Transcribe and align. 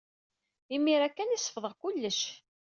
Imir-a 0.75 1.07
kan 1.09 1.33
ay 1.33 1.39
sefḍeɣ 1.41 1.73
kullec. 1.81 2.21